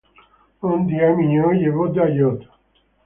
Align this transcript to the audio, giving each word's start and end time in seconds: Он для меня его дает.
Он 0.61 0.87
для 0.87 1.09
меня 1.13 1.51
его 1.53 1.87
дает. 1.87 2.49